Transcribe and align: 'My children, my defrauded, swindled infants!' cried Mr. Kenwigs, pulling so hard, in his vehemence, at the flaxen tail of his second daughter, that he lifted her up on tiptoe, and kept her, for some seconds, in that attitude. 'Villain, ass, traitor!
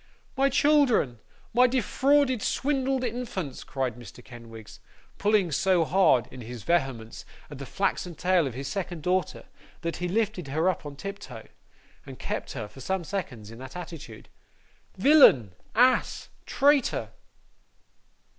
'My 0.35 0.49
children, 0.49 1.19
my 1.53 1.67
defrauded, 1.67 2.41
swindled 2.41 3.03
infants!' 3.03 3.63
cried 3.63 3.93
Mr. 3.97 4.25
Kenwigs, 4.25 4.79
pulling 5.19 5.51
so 5.51 5.85
hard, 5.85 6.25
in 6.33 6.41
his 6.41 6.63
vehemence, 6.63 7.23
at 7.51 7.59
the 7.59 7.67
flaxen 7.67 8.15
tail 8.15 8.47
of 8.47 8.55
his 8.55 8.67
second 8.67 9.03
daughter, 9.03 9.45
that 9.81 9.97
he 9.97 10.07
lifted 10.07 10.47
her 10.47 10.67
up 10.67 10.87
on 10.87 10.95
tiptoe, 10.95 11.47
and 12.03 12.17
kept 12.17 12.53
her, 12.53 12.67
for 12.67 12.81
some 12.81 13.03
seconds, 13.03 13.51
in 13.51 13.59
that 13.59 13.75
attitude. 13.77 14.27
'Villain, 14.97 15.51
ass, 15.75 16.29
traitor! 16.47 17.09